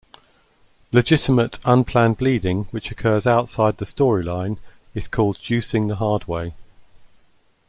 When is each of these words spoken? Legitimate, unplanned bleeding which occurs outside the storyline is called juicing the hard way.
Legitimate, 0.91 1.59
unplanned 1.63 2.17
bleeding 2.17 2.63
which 2.71 2.89
occurs 2.89 3.27
outside 3.27 3.77
the 3.77 3.85
storyline 3.85 4.57
is 4.95 5.07
called 5.07 5.37
juicing 5.37 5.89
the 5.89 5.97
hard 5.97 6.27
way. 6.27 6.55